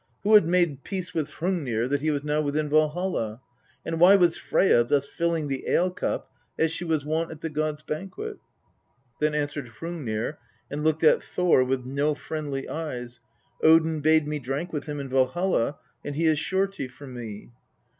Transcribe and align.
who 0.23 0.33
had 0.33 0.47
made 0.47 0.83
peace 0.83 1.13
with 1.13 1.29
Hrungnir 1.29 1.87
that 1.87 2.01
he 2.01 2.09
was 2.09 2.23
now 2.23 2.41
within 2.41 2.71
Valholl? 2.71 3.39
and 3.85 3.99
why 3.99 4.15
was 4.15 4.35
Freyja 4.35 4.83
thus 4.87 5.05
filling 5.05 5.47
the 5.47 5.67
ale 5.69 5.91
cup 5.91 6.31
as 6.57 6.71
she 6.71 6.83
was 6.83 7.05
wont 7.05 7.29
at 7.29 7.41
the 7.41 7.51
gods' 7.51 7.83
banquet?" 7.83 8.37
Then 9.19 9.35
answered 9.35 9.69
Hrungnir, 9.79 10.39
and 10.71 10.83
looked 10.83 11.03
at 11.03 11.21
Thor 11.21 11.63
with 11.63 11.85
no 11.85 12.15
friendly 12.15 12.67
eyes," 12.67 13.19
Odin 13.61 13.99
bade 14.01 14.27
me 14.27 14.39
drink 14.39 14.73
with 14.73 14.85
him 14.87 14.99
in 14.99 15.07
Valholl, 15.07 15.77
and 16.03 16.15
he 16.15 16.25
is 16.25 16.39
surety 16.39 16.87
for 16.87 17.05
me." 17.05 17.51